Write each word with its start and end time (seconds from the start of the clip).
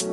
All 0.00 0.06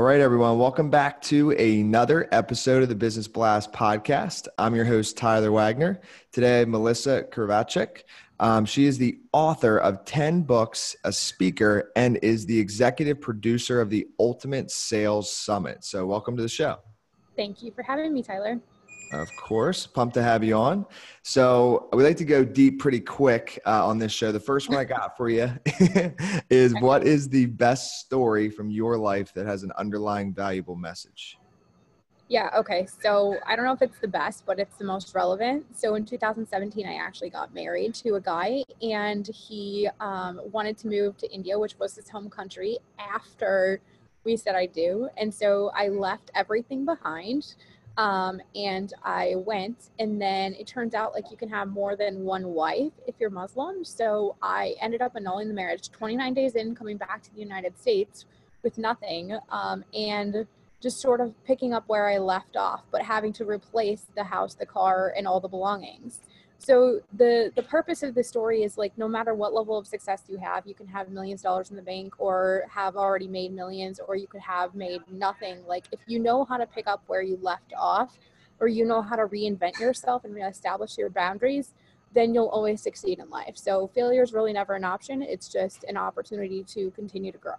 right, 0.00 0.20
everyone. 0.20 0.58
Welcome 0.60 0.88
back 0.88 1.20
to 1.22 1.50
another 1.50 2.28
episode 2.30 2.84
of 2.84 2.88
the 2.88 2.94
Business 2.94 3.26
Blast 3.26 3.72
podcast. 3.72 4.46
I'm 4.56 4.76
your 4.76 4.84
host, 4.84 5.16
Tyler 5.16 5.50
Wagner. 5.50 6.00
Today, 6.30 6.64
Melissa 6.64 7.24
Kravacek. 7.24 8.02
Um, 8.38 8.64
she 8.64 8.84
is 8.84 8.98
the 8.98 9.18
author 9.32 9.78
of 9.78 10.04
10 10.04 10.42
books, 10.42 10.94
a 11.02 11.10
speaker, 11.10 11.90
and 11.96 12.20
is 12.22 12.46
the 12.46 12.56
executive 12.56 13.20
producer 13.20 13.80
of 13.80 13.90
the 13.90 14.06
Ultimate 14.20 14.70
Sales 14.70 15.32
Summit. 15.32 15.82
So, 15.82 16.06
welcome 16.06 16.36
to 16.36 16.42
the 16.42 16.48
show. 16.48 16.78
Thank 17.36 17.64
you 17.64 17.72
for 17.72 17.82
having 17.82 18.14
me, 18.14 18.22
Tyler. 18.22 18.60
Of 19.12 19.34
course, 19.34 19.86
pumped 19.86 20.14
to 20.14 20.22
have 20.22 20.44
you 20.44 20.54
on. 20.56 20.86
So 21.22 21.88
we 21.92 22.04
like 22.04 22.16
to 22.18 22.24
go 22.24 22.44
deep 22.44 22.78
pretty 22.78 23.00
quick 23.00 23.58
uh, 23.66 23.86
on 23.86 23.98
this 23.98 24.12
show. 24.12 24.30
The 24.30 24.38
first 24.38 24.68
one 24.68 24.78
I 24.78 24.84
got 24.84 25.16
for 25.16 25.28
you 25.28 25.52
is 26.50 26.74
what 26.80 27.04
is 27.04 27.28
the 27.28 27.46
best 27.46 28.00
story 28.00 28.48
from 28.50 28.70
your 28.70 28.96
life 28.96 29.34
that 29.34 29.46
has 29.46 29.64
an 29.64 29.72
underlying 29.76 30.32
valuable 30.32 30.76
message? 30.76 31.38
Yeah, 32.28 32.50
okay. 32.56 32.86
So 33.02 33.38
I 33.44 33.56
don't 33.56 33.64
know 33.64 33.72
if 33.72 33.82
it's 33.82 33.98
the 33.98 34.06
best, 34.06 34.46
but 34.46 34.60
it's 34.60 34.76
the 34.76 34.84
most 34.84 35.16
relevant. 35.16 35.66
So 35.76 35.96
in 35.96 36.04
2017, 36.06 36.86
I 36.86 36.94
actually 36.94 37.30
got 37.30 37.52
married 37.52 37.92
to 37.96 38.14
a 38.14 38.20
guy, 38.20 38.62
and 38.80 39.26
he 39.26 39.88
um, 39.98 40.40
wanted 40.52 40.78
to 40.78 40.86
move 40.86 41.16
to 41.18 41.32
India, 41.32 41.58
which 41.58 41.76
was 41.80 41.96
his 41.96 42.08
home 42.08 42.30
country, 42.30 42.78
after 43.00 43.80
we 44.22 44.36
said 44.36 44.54
I 44.54 44.66
do. 44.66 45.08
And 45.16 45.34
so 45.34 45.72
I 45.74 45.88
left 45.88 46.30
everything 46.36 46.84
behind. 46.84 47.56
Um, 47.96 48.40
and 48.54 48.92
I 49.02 49.34
went, 49.36 49.90
and 49.98 50.20
then 50.20 50.54
it 50.54 50.66
turns 50.66 50.94
out 50.94 51.12
like 51.12 51.30
you 51.30 51.36
can 51.36 51.48
have 51.50 51.68
more 51.68 51.96
than 51.96 52.24
one 52.24 52.48
wife 52.48 52.92
if 53.06 53.14
you're 53.18 53.30
Muslim. 53.30 53.84
So 53.84 54.36
I 54.40 54.74
ended 54.80 55.02
up 55.02 55.16
annulling 55.16 55.48
the 55.48 55.54
marriage 55.54 55.90
29 55.90 56.32
days 56.34 56.54
in, 56.54 56.74
coming 56.74 56.96
back 56.96 57.22
to 57.24 57.34
the 57.34 57.40
United 57.40 57.78
States 57.78 58.24
with 58.62 58.78
nothing, 58.78 59.36
um, 59.50 59.84
and 59.94 60.46
just 60.80 61.00
sort 61.00 61.20
of 61.20 61.34
picking 61.44 61.74
up 61.74 61.84
where 61.88 62.08
I 62.08 62.18
left 62.18 62.56
off, 62.56 62.82
but 62.90 63.02
having 63.02 63.32
to 63.34 63.44
replace 63.44 64.06
the 64.16 64.24
house, 64.24 64.54
the 64.54 64.64
car, 64.64 65.12
and 65.16 65.26
all 65.26 65.40
the 65.40 65.48
belongings 65.48 66.20
so 66.60 67.00
the 67.14 67.50
the 67.56 67.62
purpose 67.62 68.02
of 68.02 68.14
the 68.14 68.22
story 68.22 68.62
is 68.62 68.76
like 68.76 68.96
no 68.98 69.08
matter 69.08 69.34
what 69.34 69.54
level 69.54 69.78
of 69.78 69.86
success 69.86 70.22
you 70.28 70.36
have 70.36 70.66
you 70.66 70.74
can 70.74 70.86
have 70.86 71.08
millions 71.08 71.40
of 71.40 71.44
dollars 71.44 71.70
in 71.70 71.76
the 71.76 71.82
bank 71.82 72.14
or 72.18 72.64
have 72.70 72.96
already 72.96 73.26
made 73.26 73.52
millions 73.52 73.98
or 74.06 74.14
you 74.14 74.26
could 74.26 74.42
have 74.42 74.74
made 74.74 75.00
nothing. 75.10 75.58
Like 75.66 75.86
if 75.90 76.00
you 76.06 76.18
know 76.18 76.44
how 76.44 76.58
to 76.58 76.66
pick 76.66 76.86
up 76.86 77.02
where 77.06 77.22
you 77.22 77.38
left 77.40 77.72
off 77.76 78.18
or 78.60 78.68
you 78.68 78.84
know 78.84 79.00
how 79.00 79.16
to 79.16 79.26
reinvent 79.26 79.80
yourself 79.80 80.24
and 80.24 80.34
reestablish 80.34 80.98
your 80.98 81.08
boundaries 81.08 81.72
then 82.12 82.34
you'll 82.34 82.48
always 82.48 82.82
succeed 82.82 83.20
in 83.20 83.30
life. 83.30 83.56
So 83.56 83.86
failure 83.94 84.22
is 84.22 84.32
really 84.32 84.52
never 84.52 84.74
an 84.74 84.82
option. 84.82 85.22
It's 85.22 85.48
just 85.48 85.84
an 85.84 85.96
opportunity 85.96 86.64
to 86.64 86.90
continue 86.90 87.32
to 87.32 87.38
grow. 87.38 87.54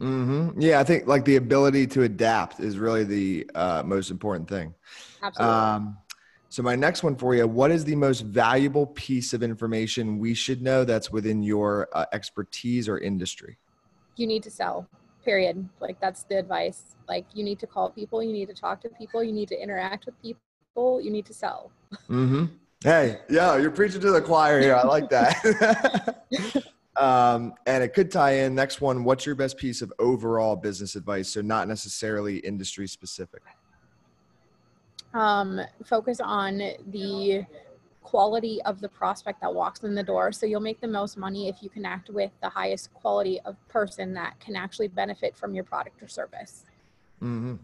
Mm-hmm. 0.00 0.60
yeah 0.60 0.80
i 0.80 0.84
think 0.84 1.06
like 1.06 1.24
the 1.24 1.36
ability 1.36 1.86
to 1.86 2.02
adapt 2.02 2.58
is 2.58 2.76
really 2.76 3.04
the 3.04 3.48
uh, 3.54 3.84
most 3.84 4.10
important 4.10 4.48
thing. 4.48 4.74
Absolutely. 5.22 5.54
Um, 5.54 5.96
so, 6.52 6.62
my 6.62 6.76
next 6.76 7.02
one 7.02 7.16
for 7.16 7.34
you 7.34 7.46
what 7.46 7.70
is 7.70 7.82
the 7.82 7.96
most 7.96 8.20
valuable 8.26 8.84
piece 8.88 9.32
of 9.32 9.42
information 9.42 10.18
we 10.18 10.34
should 10.34 10.60
know 10.60 10.84
that's 10.84 11.10
within 11.10 11.42
your 11.42 11.88
uh, 11.94 12.04
expertise 12.12 12.90
or 12.90 12.98
industry? 12.98 13.56
You 14.16 14.26
need 14.26 14.42
to 14.42 14.50
sell, 14.50 14.86
period. 15.24 15.66
Like, 15.80 15.98
that's 15.98 16.24
the 16.24 16.38
advice. 16.38 16.94
Like, 17.08 17.24
you 17.32 17.42
need 17.42 17.58
to 17.60 17.66
call 17.66 17.88
people, 17.88 18.22
you 18.22 18.34
need 18.34 18.50
to 18.50 18.54
talk 18.54 18.82
to 18.82 18.90
people, 18.90 19.24
you 19.24 19.32
need 19.32 19.48
to 19.48 19.58
interact 19.58 20.04
with 20.04 20.20
people, 20.20 21.00
you 21.00 21.10
need 21.10 21.24
to 21.24 21.32
sell. 21.32 21.70
Mm-hmm. 22.10 22.44
Hey, 22.84 23.20
yeah, 23.30 23.56
you're 23.56 23.70
preaching 23.70 24.02
to 24.02 24.10
the 24.10 24.20
choir 24.20 24.60
here. 24.60 24.74
I 24.74 24.82
like 24.82 25.08
that. 25.08 26.26
um, 26.96 27.54
and 27.64 27.82
it 27.82 27.94
could 27.94 28.10
tie 28.10 28.32
in. 28.32 28.54
Next 28.54 28.82
one, 28.82 29.04
what's 29.04 29.24
your 29.24 29.36
best 29.36 29.56
piece 29.56 29.80
of 29.80 29.90
overall 29.98 30.54
business 30.56 30.96
advice? 30.96 31.30
So, 31.30 31.40
not 31.40 31.66
necessarily 31.66 32.40
industry 32.40 32.86
specific 32.88 33.40
um, 35.14 35.60
focus 35.84 36.20
on 36.20 36.58
the 36.88 37.44
quality 38.02 38.60
of 38.62 38.80
the 38.80 38.88
prospect 38.88 39.40
that 39.40 39.54
walks 39.54 39.82
in 39.84 39.94
the 39.94 40.02
door. 40.02 40.32
So 40.32 40.44
you'll 40.46 40.60
make 40.60 40.80
the 40.80 40.88
most 40.88 41.16
money 41.16 41.48
if 41.48 41.62
you 41.62 41.70
connect 41.70 42.10
with 42.10 42.30
the 42.42 42.48
highest 42.48 42.92
quality 42.92 43.40
of 43.44 43.56
person 43.68 44.12
that 44.14 44.38
can 44.40 44.56
actually 44.56 44.88
benefit 44.88 45.36
from 45.36 45.54
your 45.54 45.64
product 45.64 46.02
or 46.02 46.08
service. 46.08 46.64
Mm-hmm. 47.22 47.54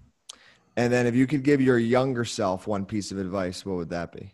And 0.76 0.92
then 0.92 1.06
if 1.06 1.14
you 1.14 1.26
could 1.26 1.42
give 1.42 1.60
your 1.60 1.78
younger 1.78 2.25
self 2.25 2.66
one 2.66 2.87
piece 2.87 3.10
of 3.10 3.19
advice, 3.19 3.66
what 3.66 3.76
would 3.76 3.91
that 3.91 4.12
be? 4.12 4.32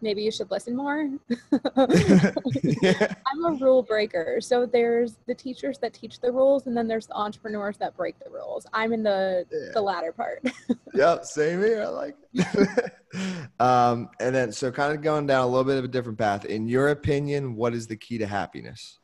Maybe 0.00 0.22
you 0.22 0.30
should 0.30 0.50
listen 0.50 0.76
more. 0.76 1.10
yeah. 1.52 3.14
I'm 3.26 3.44
a 3.44 3.52
rule 3.60 3.82
breaker. 3.82 4.40
So 4.40 4.66
there's 4.66 5.16
the 5.26 5.34
teachers 5.34 5.78
that 5.78 5.92
teach 5.92 6.20
the 6.20 6.30
rules 6.30 6.66
and 6.66 6.76
then 6.76 6.88
there's 6.88 7.06
the 7.06 7.14
entrepreneurs 7.14 7.76
that 7.78 7.96
break 7.96 8.18
the 8.18 8.30
rules. 8.30 8.66
I'm 8.72 8.92
in 8.92 9.02
the 9.02 9.46
yeah. 9.50 9.72
the 9.72 9.82
latter 9.82 10.12
part. 10.12 10.44
yep, 10.94 11.24
same 11.24 11.60
here. 11.60 11.82
I 11.82 11.88
like 11.88 12.16
it. 12.34 12.92
um, 13.60 14.08
and 14.20 14.34
then 14.34 14.52
so 14.52 14.70
kind 14.70 14.92
of 14.94 15.02
going 15.02 15.26
down 15.26 15.42
a 15.42 15.46
little 15.46 15.64
bit 15.64 15.78
of 15.78 15.84
a 15.84 15.88
different 15.88 16.18
path. 16.18 16.44
In 16.44 16.68
your 16.68 16.88
opinion, 16.88 17.56
what 17.56 17.74
is 17.74 17.86
the 17.86 17.96
key 17.96 18.18
to 18.18 18.26
happiness? 18.26 18.98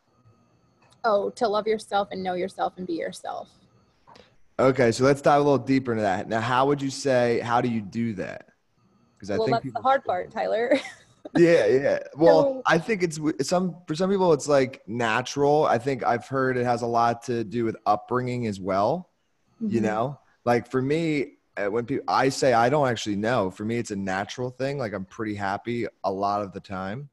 Oh, 1.04 1.31
to 1.31 1.48
love 1.48 1.66
yourself 1.66 2.08
and 2.12 2.22
know 2.22 2.34
yourself 2.34 2.75
and 2.76 2.86
be 2.86 2.94
yourself. 2.94 3.48
Okay, 4.58 4.92
so 4.92 5.04
let's 5.04 5.20
dive 5.20 5.41
a 5.41 5.44
little 5.44 5.58
deeper 5.58 5.92
into 5.92 6.02
that. 6.02 6.28
Now, 6.28 6.41
how 6.41 6.66
would 6.66 6.81
you 6.81 6.91
say, 6.91 7.41
how 7.41 7.60
do 7.60 7.69
you 7.69 7.81
do 7.81 8.12
that? 8.14 8.51
Because 9.22 9.31
I 9.31 9.38
well, 9.38 9.47
think 9.47 9.62
that's 9.62 9.75
the 9.75 9.83
hard 9.83 10.05
part, 10.05 10.33
Tyler. 10.33 10.77
yeah, 11.37 11.66
yeah. 11.66 11.99
Well, 12.16 12.43
so, 12.43 12.62
I 12.66 12.77
think 12.78 13.05
it's 13.05 13.21
some 13.49 13.77
for 13.87 13.94
some 13.94 14.10
people 14.10 14.33
it's 14.33 14.49
like 14.49 14.83
natural. 14.88 15.65
I 15.65 15.78
think 15.78 16.03
I've 16.03 16.27
heard 16.27 16.56
it 16.56 16.65
has 16.65 16.83
a 16.83 16.88
lot 16.88 17.22
to 17.27 17.44
do 17.44 17.65
with 17.65 17.77
upbringing 17.87 18.49
as 18.49 18.59
well. 18.59 19.11
Mm-hmm. 19.62 19.75
You 19.77 19.81
know, 19.82 20.19
like 20.44 20.69
for 20.69 20.82
me, 20.82 21.34
uh, 21.56 21.66
when 21.66 21.87
people 21.87 22.05
I 22.09 22.31
say 22.31 22.53
I 22.53 22.69
don't 22.69 22.88
actually 22.88 23.15
know. 23.15 23.53
For 23.53 23.65
me, 23.65 23.78
it's 23.78 23.93
a 23.93 23.97
natural 23.97 24.50
thing. 24.50 24.77
Like 24.77 24.93
I'm 24.93 25.05
pretty 25.05 25.37
happy 25.37 25.87
a 26.03 26.11
lot 26.11 26.43
of 26.43 26.53
the 26.53 26.61
time. 26.61 27.09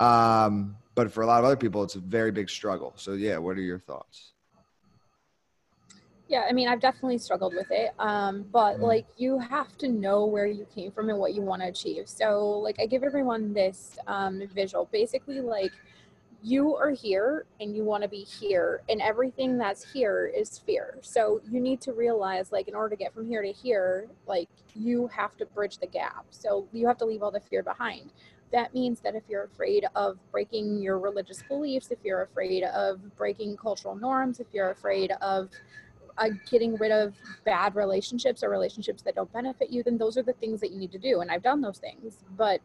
Um, 0.00 0.76
but 0.94 1.10
for 1.10 1.22
a 1.22 1.26
lot 1.26 1.38
of 1.38 1.46
other 1.46 1.56
people, 1.56 1.82
it's 1.82 1.94
a 1.94 2.00
very 2.00 2.30
big 2.30 2.50
struggle. 2.50 2.92
So 2.96 3.14
yeah, 3.14 3.38
what 3.38 3.56
are 3.56 3.62
your 3.62 3.78
thoughts? 3.78 4.34
Yeah, 6.28 6.44
I 6.46 6.52
mean, 6.52 6.68
I've 6.68 6.80
definitely 6.80 7.16
struggled 7.18 7.54
with 7.54 7.70
it. 7.70 7.94
Um, 7.98 8.44
but 8.52 8.74
mm-hmm. 8.74 8.82
like, 8.82 9.06
you 9.16 9.38
have 9.38 9.76
to 9.78 9.88
know 9.88 10.26
where 10.26 10.46
you 10.46 10.66
came 10.74 10.92
from 10.92 11.08
and 11.08 11.18
what 11.18 11.34
you 11.34 11.40
want 11.40 11.62
to 11.62 11.68
achieve. 11.68 12.06
So, 12.08 12.46
like, 12.46 12.78
I 12.78 12.86
give 12.86 13.02
everyone 13.02 13.54
this 13.54 13.98
um, 14.06 14.42
visual. 14.54 14.88
Basically, 14.92 15.40
like, 15.40 15.72
you 16.42 16.76
are 16.76 16.90
here 16.90 17.46
and 17.60 17.74
you 17.74 17.82
want 17.82 18.02
to 18.04 18.08
be 18.08 18.24
here, 18.24 18.82
and 18.88 19.00
everything 19.02 19.58
that's 19.58 19.90
here 19.90 20.30
is 20.32 20.58
fear. 20.58 20.98
So, 21.00 21.40
you 21.50 21.60
need 21.60 21.80
to 21.80 21.92
realize, 21.92 22.52
like, 22.52 22.68
in 22.68 22.74
order 22.74 22.90
to 22.90 22.96
get 22.96 23.14
from 23.14 23.26
here 23.26 23.42
to 23.42 23.50
here, 23.50 24.06
like, 24.26 24.50
you 24.76 25.08
have 25.08 25.34
to 25.38 25.46
bridge 25.46 25.78
the 25.78 25.86
gap. 25.86 26.26
So, 26.30 26.68
you 26.72 26.86
have 26.86 26.98
to 26.98 27.06
leave 27.06 27.22
all 27.22 27.30
the 27.30 27.40
fear 27.40 27.62
behind 27.62 28.12
that 28.50 28.72
means 28.72 29.00
that 29.00 29.14
if 29.14 29.22
you're 29.28 29.44
afraid 29.44 29.84
of 29.94 30.18
breaking 30.30 30.78
your 30.78 30.98
religious 30.98 31.42
beliefs, 31.42 31.90
if 31.90 31.98
you're 32.02 32.22
afraid 32.22 32.64
of 32.64 32.98
breaking 33.14 33.56
cultural 33.58 33.94
norms, 33.94 34.40
if 34.40 34.46
you're 34.52 34.70
afraid 34.70 35.10
of 35.20 35.50
uh, 36.18 36.28
getting 36.50 36.76
rid 36.76 36.90
of 36.90 37.14
bad 37.44 37.74
relationships 37.74 38.42
or 38.42 38.50
relationships 38.50 39.02
that 39.02 39.14
don't 39.14 39.32
benefit 39.32 39.70
you, 39.70 39.82
then 39.82 39.98
those 39.98 40.16
are 40.16 40.22
the 40.22 40.32
things 40.34 40.60
that 40.60 40.70
you 40.70 40.78
need 40.78 40.92
to 40.92 40.98
do. 40.98 41.20
And 41.20 41.30
I've 41.30 41.42
done 41.42 41.60
those 41.60 41.78
things, 41.78 42.18
but 42.36 42.60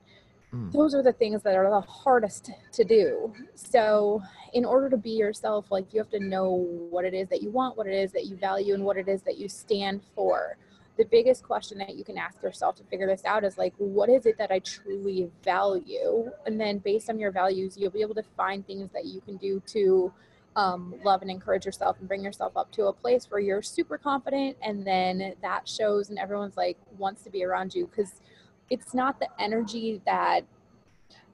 mm. 0.53 0.71
those 0.71 0.95
are 0.95 1.03
the 1.03 1.13
things 1.13 1.43
that 1.43 1.55
are 1.55 1.69
the 1.69 1.81
hardest 1.81 2.51
to 2.71 2.83
do. 2.83 3.33
So, 3.55 4.21
in 4.53 4.65
order 4.65 4.89
to 4.89 4.97
be 4.97 5.11
yourself, 5.11 5.71
like 5.71 5.93
you 5.93 5.99
have 5.99 6.09
to 6.11 6.19
know 6.19 6.49
what 6.89 7.05
it 7.05 7.13
is 7.13 7.27
that 7.29 7.41
you 7.41 7.49
want, 7.49 7.77
what 7.77 7.87
it 7.87 7.95
is 7.95 8.11
that 8.11 8.25
you 8.25 8.35
value, 8.35 8.73
and 8.73 8.83
what 8.83 8.97
it 8.97 9.07
is 9.07 9.21
that 9.23 9.37
you 9.37 9.47
stand 9.49 10.01
for. 10.15 10.57
The 10.95 11.05
biggest 11.05 11.43
question 11.43 11.79
that 11.79 11.95
you 11.95 12.03
can 12.03 12.19
ask 12.19 12.41
yourself 12.43 12.75
to 12.75 12.83
figure 12.83 13.07
this 13.07 13.25
out 13.25 13.43
is 13.43 13.57
like, 13.57 13.73
what 13.77 14.09
is 14.09 14.27
it 14.27 14.37
that 14.37 14.51
I 14.51 14.59
truly 14.59 15.31
value? 15.43 16.29
And 16.45 16.61
then, 16.61 16.77
based 16.79 17.09
on 17.09 17.19
your 17.19 17.31
values, 17.31 17.77
you'll 17.77 17.89
be 17.91 18.01
able 18.01 18.15
to 18.15 18.23
find 18.37 18.65
things 18.65 18.91
that 18.93 19.05
you 19.05 19.21
can 19.21 19.37
do 19.37 19.59
to 19.67 20.13
um, 20.55 20.93
love 21.03 21.21
and 21.21 21.31
encourage 21.31 21.65
yourself 21.65 21.97
and 21.99 22.07
bring 22.07 22.23
yourself 22.23 22.55
up 22.55 22.71
to 22.71 22.85
a 22.85 22.93
place 22.93 23.25
where 23.29 23.39
you're 23.39 23.61
super 23.61 23.97
confident 23.97 24.55
and 24.61 24.85
then 24.85 25.33
that 25.41 25.67
shows 25.67 26.09
and 26.09 26.19
everyone's 26.19 26.57
like 26.57 26.77
wants 26.97 27.23
to 27.23 27.29
be 27.29 27.43
around 27.43 27.73
you 27.73 27.87
because 27.87 28.21
it's 28.69 28.93
not 28.93 29.19
the 29.19 29.27
energy 29.39 30.01
that 30.05 30.41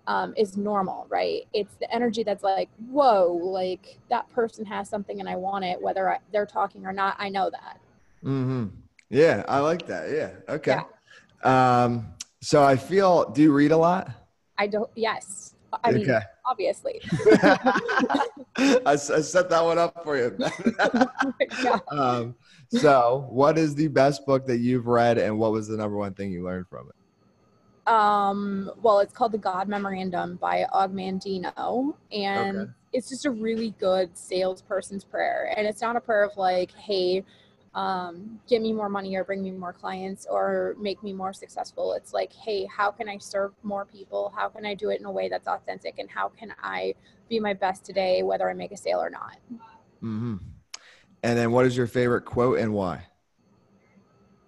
um, 0.08 0.34
is 0.36 0.58
normal 0.58 1.06
right? 1.10 1.48
It's 1.54 1.76
the 1.76 1.94
energy 1.94 2.24
that's 2.24 2.44
like 2.44 2.70
whoa 2.90 3.40
like 3.42 4.00
that 4.10 4.30
person 4.32 4.66
has 4.66 4.90
something 4.90 5.20
and 5.20 5.30
i 5.30 5.36
want 5.36 5.66
it 5.66 5.82
whether 5.82 6.10
I, 6.10 6.20
they're 6.32 6.46
talking 6.46 6.86
or 6.86 6.94
not 6.94 7.16
i 7.20 7.30
know 7.30 7.50
that. 7.50 7.80
Mm-hmm. 8.24 8.68
yeah 9.10 9.44
i 9.48 9.60
like 9.60 9.86
that 9.88 10.10
yeah 10.12 10.32
okay. 10.54 10.78
Yeah. 11.46 11.86
um 11.86 12.08
so 12.42 12.64
i 12.64 12.76
feel 12.76 13.30
do 13.30 13.42
you 13.42 13.54
read 13.54 13.72
a 13.72 13.78
lot? 13.78 14.10
I 14.58 14.68
don't 14.68 14.90
yes 14.96 15.56
I 15.84 15.92
mean, 15.92 16.10
okay. 16.10 16.22
obviously. 16.46 17.02
I, 18.58 18.82
I, 18.86 18.96
set 18.96 19.50
that 19.50 19.64
one 19.64 19.78
up 19.78 20.04
for 20.04 20.18
you. 20.18 20.38
um, 21.92 22.36
so, 22.70 23.28
what 23.30 23.58
is 23.58 23.76
the 23.76 23.88
best 23.88 24.26
book 24.26 24.46
that 24.48 24.58
you've 24.58 24.88
read, 24.88 25.18
and 25.18 25.38
what 25.38 25.52
was 25.52 25.68
the 25.68 25.78
number 25.78 25.96
one 25.96 26.14
thing 26.14 26.32
you 26.32 26.44
learned 26.44 26.68
from 26.68 26.90
it? 26.90 26.96
um, 27.90 28.72
well, 28.82 29.00
it's 29.00 29.12
called 29.12 29.32
the 29.32 29.40
God 29.40 29.68
Memorandum 29.68 30.36
by 30.36 30.66
Og 30.72 30.94
Mandino, 30.94 31.96
and 32.12 32.58
okay. 32.58 32.72
it's 32.94 33.10
just 33.10 33.26
a 33.26 33.32
really 33.32 33.72
good 33.80 34.16
salesperson's 34.16 35.04
prayer. 35.04 35.52
And 35.58 35.66
it's 35.66 35.82
not 35.82 35.96
a 35.96 36.00
prayer 36.00 36.24
of 36.24 36.38
like, 36.38 36.72
"Hey, 36.74 37.26
um, 37.74 38.40
get 38.48 38.62
me 38.62 38.74
more 38.74 38.90
money 38.90 39.16
or 39.16 39.24
bring 39.24 39.42
me 39.44 39.52
more 39.52 39.74
clients 39.74 40.26
or 40.30 40.76
make 40.80 41.02
me 41.04 41.14
more 41.14 41.34
successful." 41.34 41.94
It's 41.94 42.14
like, 42.14 42.34
"Hey, 42.34 42.66
how 42.66 42.92
can 42.92 43.10
I 43.10 43.18
serve 43.18 43.54
more 43.64 43.86
people? 43.86 44.34
How 44.36 44.50
can 44.50 44.66
I 44.66 44.74
do 44.74 44.90
it 44.90 45.00
in 45.00 45.06
a 45.06 45.12
way 45.12 45.30
that's 45.30 45.48
authentic? 45.48 46.00
And 46.00 46.10
how 46.10 46.30
can 46.30 46.54
I 46.62 46.96
be 47.30 47.40
my 47.40 47.54
best 47.54 47.86
today, 47.86 48.24
whether 48.24 48.50
I 48.50 48.54
make 48.54 48.72
a 48.72 48.78
sale 48.78 49.02
or 49.02 49.10
not?" 49.10 49.38
Mm-hmm. 50.04 50.36
And 51.24 51.38
then, 51.38 51.52
what 51.52 51.66
is 51.66 51.76
your 51.76 51.88
favorite 51.88 52.26
quote 52.26 52.60
and 52.60 52.74
why? 52.74 53.06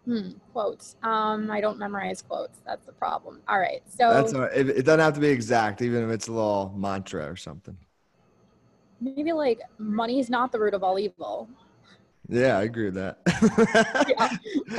Hmm, 0.05 0.31
quotes. 0.51 0.95
Um, 1.03 1.51
I 1.51 1.61
don't 1.61 1.77
memorize 1.77 2.21
quotes. 2.21 2.59
That's 2.65 2.85
the 2.85 2.91
problem. 2.91 3.41
All 3.47 3.59
right. 3.59 3.83
So 3.87 4.11
that's 4.11 4.33
all 4.33 4.41
right. 4.41 4.51
It, 4.53 4.69
it 4.69 4.83
doesn't 4.83 4.99
have 4.99 5.13
to 5.13 5.19
be 5.19 5.27
exact, 5.27 5.81
even 5.81 6.03
if 6.03 6.09
it's 6.09 6.27
a 6.27 6.31
little 6.31 6.73
mantra 6.75 7.29
or 7.29 7.35
something. 7.35 7.77
Maybe 8.99 9.31
like 9.31 9.61
money 9.77 10.19
is 10.19 10.29
not 10.29 10.51
the 10.51 10.59
root 10.59 10.73
of 10.73 10.83
all 10.83 10.97
evil. 10.97 11.49
Yeah, 12.29 12.57
I 12.57 12.63
agree 12.63 12.85
with 12.85 12.95
that. 12.95 13.17
yeah. 14.07 14.29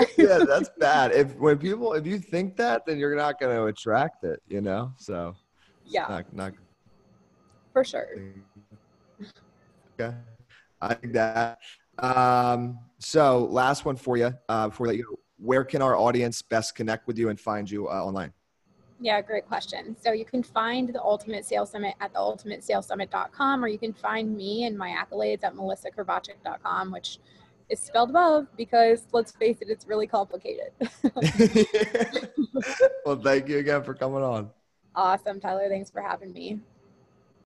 yeah, 0.19 0.45
that's 0.47 0.71
bad. 0.79 1.13
If 1.13 1.37
when 1.37 1.59
people 1.59 1.93
if 1.95 2.07
you 2.07 2.19
think 2.19 2.57
that, 2.57 2.87
then 2.87 2.99
you're 2.99 3.17
not 3.17 3.39
going 3.39 3.55
to 3.55 3.65
attract 3.65 4.25
it, 4.25 4.41
you 4.49 4.61
know? 4.61 4.93
So 4.97 5.35
Yeah. 5.85 6.07
Not, 6.09 6.33
not 6.35 6.53
For 7.73 7.85
sure. 7.85 8.09
Okay. 10.01 10.17
I 10.81 10.95
think 10.95 11.13
that 11.13 11.59
um, 11.99 12.79
so 12.99 13.45
last 13.45 13.85
one 13.85 13.97
for 13.97 14.17
you 14.17 14.33
uh, 14.49 14.69
before 14.69 14.87
that, 14.89 14.97
you 14.97 15.05
go. 15.05 15.19
Where 15.37 15.65
can 15.65 15.83
our 15.83 15.97
audience 15.97 16.41
best 16.41 16.75
connect 16.75 17.07
with 17.07 17.19
you 17.19 17.29
and 17.29 17.39
find 17.39 17.69
you 17.71 17.89
uh, 17.89 18.03
online? 18.03 18.33
Yeah, 19.03 19.21
great 19.21 19.49
question. 19.49 19.97
So 20.01 20.13
you 20.13 20.25
can 20.25 20.45
find 20.45 20.89
the 20.89 21.03
Ultimate 21.03 21.45
Sales 21.45 21.73
Summit 21.73 21.97
at 22.01 22.15
theultimatesalessummit.com, 22.15 23.65
or 23.65 23.67
you 23.67 23.79
can 23.79 23.93
find 23.93 24.37
me 24.37 24.65
and 24.65 24.79
my 24.79 24.91
accolades 24.91 25.43
at 25.43 25.57
melissakravacik.com, 25.57 26.93
which 26.93 27.19
is 27.69 27.81
spelled 27.81 28.11
above 28.11 28.47
because 28.57 29.09
let's 29.13 29.33
face 29.33 29.59
it, 29.61 29.69
it's 29.69 29.89
really 29.89 30.07
complicated. 30.07 30.71
well, 33.05 33.17
thank 33.17 33.49
you 33.49 33.59
again 33.59 33.83
for 33.83 33.93
coming 33.93 34.23
on. 34.23 34.51
Awesome, 34.95 35.41
Tyler. 35.41 35.69
Thanks 35.69 35.91
for 35.91 36.01
having 36.01 36.33
me. 36.33 36.61